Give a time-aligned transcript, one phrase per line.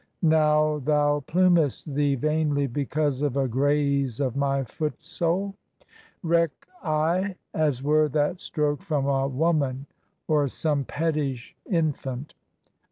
[0.23, 5.53] Now thou plumest thee vainly because of a graze of my footsole;
[6.23, 6.49] Reck
[6.81, 9.85] I as were that stroke from a woman
[10.27, 12.33] or some pettish infant.